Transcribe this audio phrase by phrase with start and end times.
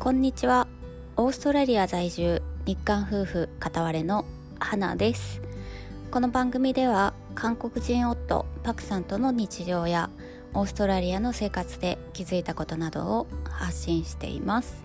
[0.00, 0.68] こんにちは。
[1.16, 4.24] オーストラリア在住日韓夫婦片割れの
[4.60, 5.42] 花です。
[6.12, 10.08] この番組では韓国人夫パクさんとの日常や
[10.54, 14.84] オーストラリアの生活で気づいたことなどを発信しています。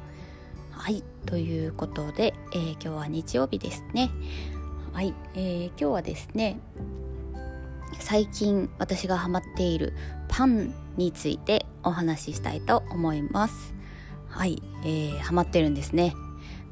[0.72, 4.10] はいということで、えー、今日は日曜日ですね。
[4.94, 6.60] はい、えー、今日はですね
[8.00, 9.94] 最近私がハマっている
[10.28, 13.76] パンについてお話ししたいと思います。
[14.34, 16.16] はい、えー、ハマってるんですね。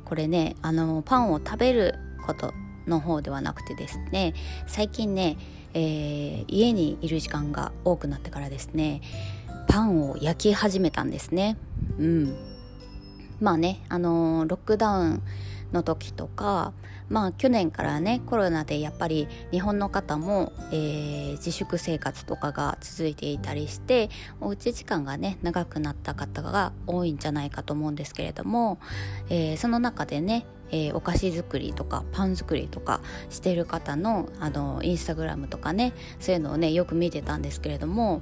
[0.04, 2.54] これねあのパンを食べること
[2.88, 4.34] の方ではなくてですね
[4.68, 5.38] 最近ね、
[5.74, 9.02] えー、家にいる時間が多くなってからですね
[9.68, 11.56] パンを焼き始めたんですね。
[11.98, 12.36] うん。
[13.40, 15.24] まあねあの、ロックダウン
[15.74, 16.74] の時とか
[17.10, 28.80] まあ去年からねコロナでやっぱり日本の方も、えー、自粛生活とかが続いていたりしておうち時間がね長くなった方が多いんじゃないかと思うんですけれども、
[29.30, 38.22] えー、その中でねえー、お菓子作りとかパン作りとかしてる方のあのインスタグラムとかねそういうのをねよく見てたんですけれども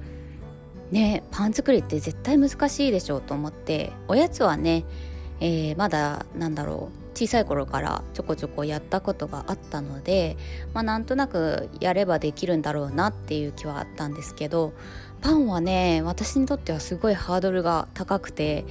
[0.91, 4.83] ねパン作りって絶対難しいでしょうと思っておやつはね、
[5.39, 10.38] えー、まだなんだろう小さい頃からちょこちょこやったことがあったので、
[10.73, 14.73] まあ、なんとなくやればできるんだろうなっていう気はあったんですけど
[15.21, 18.65] パンはね私にとってはすごいハードルが高くて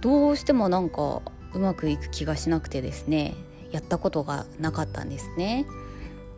[0.00, 1.22] どうしてもなんか
[1.54, 3.34] うまくいく気がしなくてですね
[3.70, 5.66] やったことがなかったんですね。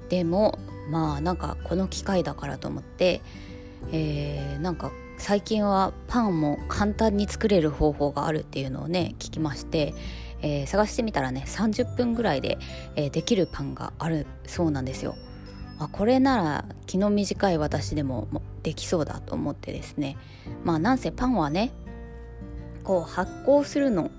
[0.08, 0.58] でも
[0.90, 3.20] まあなんかこの機会だからと思って、
[3.92, 9.94] えー、なんか最近はパンも簡単に作れる方法があるっていうのをね聞きまして
[10.42, 12.58] えー、探してみたらね30分ぐらいで、
[12.96, 15.16] えー、できるパンがあるそうなんですよ。
[15.78, 18.28] あこれなら気の短い私でも
[18.62, 20.16] できそうだと思ってですね
[20.64, 21.70] まあなんせパンはね
[22.82, 24.10] こう発酵するの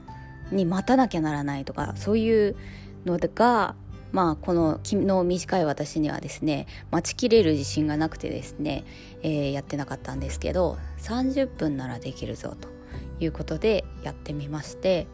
[0.51, 2.55] に待たなきゃならないとかそういう
[3.05, 3.75] のが
[4.11, 8.85] まあこの気の短い私にはですね待ちきれる自信がなくてですね、
[9.21, 12.69] えー、やってなかったんですけど30分ならできるぞと
[13.19, 15.07] いうことでやってみまして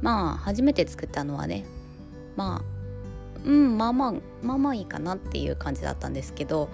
[0.00, 1.64] まあ初めて作ったのはね
[2.36, 2.78] まあ
[3.44, 6.68] うんまあまあまあまあいいかなっていう感じだったんですけど、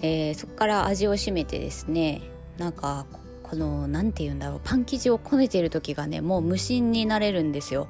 [0.00, 2.22] えー、そこから味を占めてですね
[2.58, 3.06] なんか
[3.42, 7.88] この何て言うんだろうパン生地をこねてる時がねもう無心になれるんですよ。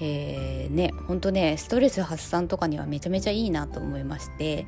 [0.00, 4.66] えー、ねほんとねストレス発散とかにはめちゃめちゃいいなと思いまして、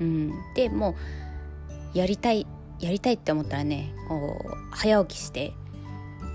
[0.00, 0.96] うん、でも
[1.94, 2.46] うやりたい
[2.80, 5.54] やりたいって思ったらねこう早起きして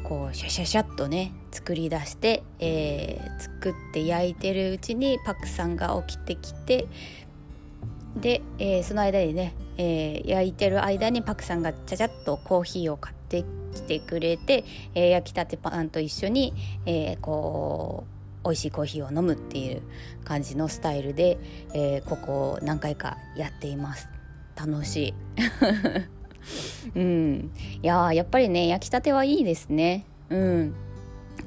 [0.03, 6.87] こうシャシャシャっとね作り出して、えー、作って焼いてるうちにパクさんが起きてきて
[8.15, 16.53] で、えー、その間にね、えー、焼いてる間にパクさんがちゃちゃっとコーヒーを買ってきてくれて、え焼きたてパンと一緒に、
[16.85, 18.03] えこ
[18.43, 19.81] う美味しいコーヒーを飲むっていう
[20.25, 21.37] 感じのスタイルで、
[21.73, 24.09] えここを何回かやっています。
[24.57, 25.13] 楽しい。
[26.95, 27.51] うん。
[27.81, 30.05] いややっぱりね焼きたてはいいですね。
[30.29, 30.75] うん。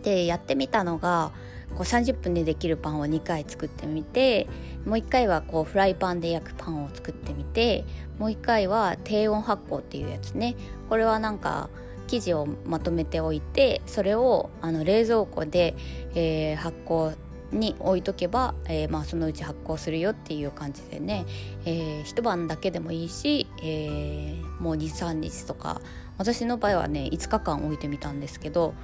[0.03, 1.33] でやってみたのが
[1.71, 4.47] こう30分でできるパンを2回作ってみて
[4.85, 7.85] もう1回はこうフライパンで焼くパンを作ってみて
[8.19, 10.55] もう1回は低温発酵っていうやつね。
[10.89, 11.69] これはなんか
[12.07, 15.75] 生地をまとめておいてそれをあの冷蔵庫で、
[16.15, 17.17] えー、発酵
[17.51, 21.25] に置いとけば、えー、まあ、そのうち発酵するよっていう感じでね、
[21.65, 25.81] えー、一晩だけでもいいし、え、もう23日とか。
[26.19, 28.75] 私の場合はね5日間置いてみたんですけど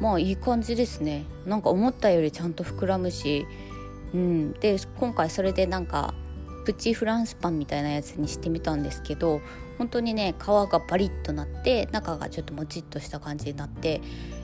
[0.00, 1.24] まあいい感じですね。
[1.46, 3.46] なんか思ったよりちゃんと膨らむし、
[4.14, 6.14] うん、で今回それでなんか
[6.64, 9.40] プチフランスパンみたいなやつにしてみたんですけど
[9.78, 14.00] 本当にね皮がパリッとなって中がちょっともちっとした感じになって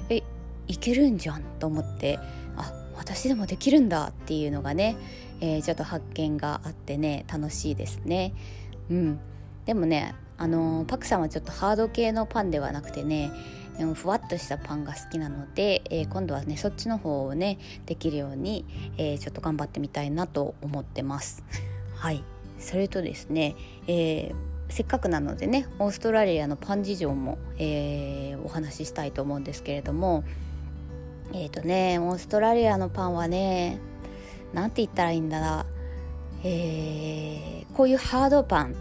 [0.08, 0.22] え
[0.66, 2.18] いけるんじゃんと思って
[2.56, 4.96] あ私でもできるんだっていうのがね、
[5.40, 8.32] えー、ちょっと発見があってね楽しいですね。
[8.90, 9.20] うん、
[9.66, 13.30] でもねあのー、パクさんはちょっとハード系のパンではなくてね
[13.94, 18.64] ふわっとしたパンが好きなので、えー、今度はねそっちの方をねできるように、
[18.96, 21.42] えー、ちょっと頑張ってみたいなと思ってます。
[21.94, 22.22] はい。
[22.58, 23.54] それとですね、
[23.86, 24.34] えー、
[24.70, 30.24] せっかくなのでねオーストラリアのパン事情も、えお話ししたいと思うんですけれども
[31.34, 33.78] えっ、とねオーストラリアのパンはね
[34.54, 35.66] 何て言ったらいいんだな
[36.44, 38.76] えー、こういうハードパン。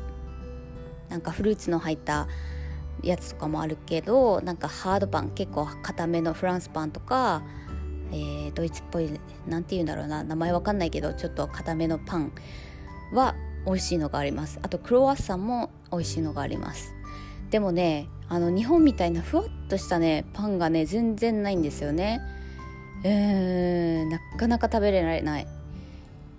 [1.10, 2.28] なんかフルーツの入った
[3.06, 7.44] やつとかもあるけどなんかハードパン結構固めのフランスパンとか、
[8.12, 9.10] えー、ドイツっぽい
[9.48, 12.32] 何て言うんだろうな名前わかんないけどちょっと固めのパン
[13.14, 13.36] は
[13.66, 14.60] 美味しいのがあります。
[14.62, 16.94] あとクロワッサンも美味しいのがあります。
[17.52, 22.22] でもねあの日本みたいなふわっとしたねパンがね全然ないんですよね。
[23.04, 25.48] えー、なかなか食べれられない。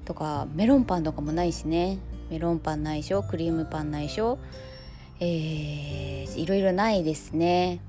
[0.04, 1.98] とかメロンパンとかもないしね。
[2.30, 3.22] メロンパンないしょ？
[3.22, 4.38] クリームパンないしょ？
[5.20, 7.80] えー、いろいろないですね。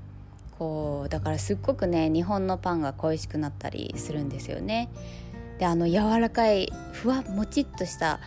[0.58, 4.88] こうだからすっごくね日本のパンが恋しくなったりするんですよね。
[5.58, 8.20] であの柔らかいふわもちっとした、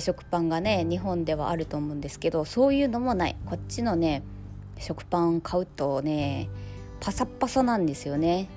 [0.00, 3.36] 食パンがね日本ではあると思うんですけどそういうのもない。
[3.46, 4.22] こっちのね
[4.78, 6.48] 食パン買うとね
[7.00, 8.48] パサッパサなんですよね。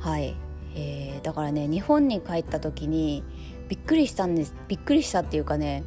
[0.00, 0.34] はい、
[0.74, 3.24] えー、だからね日本に帰った時に
[3.68, 5.82] びっくりしたんですびっくりしたっていうかね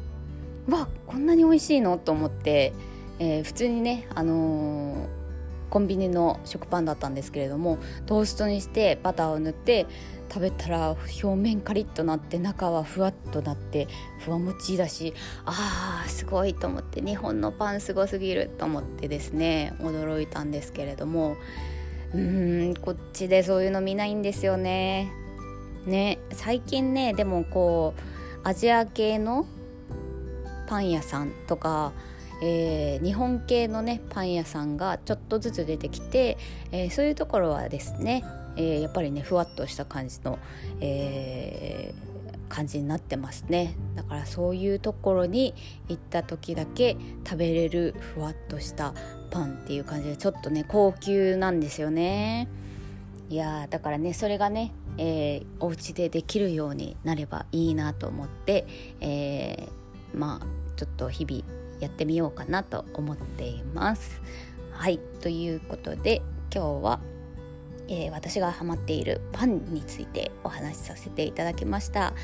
[0.68, 1.96] わこんなに美味しいの？
[1.96, 2.72] と思って、
[3.20, 5.20] えー、普通にねあのー
[5.70, 9.86] コンビニの食パンだったんですけれどもトーストにしてバターを塗って
[10.28, 13.88] 食べたら表面カリッとなって中はふわっとなって
[14.18, 15.14] ふわもちだし
[15.44, 21.36] あーすごいと思って日本のパンすごすぎると思ってですね驚いたんですけれども
[22.12, 25.12] うーんこっちでそういうの見ないんですよね。
[25.86, 29.46] ね最近ねでもこうアジア系の
[30.66, 31.92] パン屋さんとか
[32.42, 36.38] えー、日本系のねパン屋さんがちょっとずつ出てきて、
[36.72, 38.24] えー、そういうところはですね、
[38.56, 40.38] えー、やっぱりねふわっとした感じの、
[40.80, 41.94] え
[42.50, 43.76] 感じになってますね。
[43.94, 45.54] だからそういうところに
[45.88, 48.92] 行った時だけ食べれるふわっとした
[49.30, 52.48] パンっていう感じでちょっとね高級なんですよね。
[53.30, 58.66] いやだからねそれがね、えー、お家でできるようになればいいなと思って、
[59.00, 60.46] えー、まあ
[60.76, 61.44] ちょっと日々
[61.80, 64.20] やってみようかなと思っています。
[64.72, 66.22] はいということで
[66.54, 67.00] 今日は、
[67.88, 72.14] えー、私がハマっているパンについてお話しさせていただきました。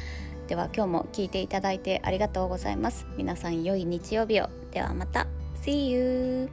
[0.49, 3.07] では今日も聞いていただいてありがとうございます。
[3.17, 4.49] 皆さん良い日曜日を。
[4.71, 5.27] ではまた。
[5.63, 6.49] See you!